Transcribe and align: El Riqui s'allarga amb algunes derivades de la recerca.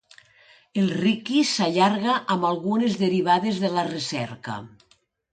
El 0.83 0.87
Riqui 1.01 1.41
s'allarga 1.49 2.15
amb 2.35 2.47
algunes 2.51 2.95
derivades 3.01 3.59
de 3.65 3.71
la 3.75 3.83
recerca. 3.91 4.57